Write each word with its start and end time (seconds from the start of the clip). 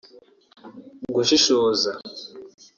gushishoza 1.15 1.91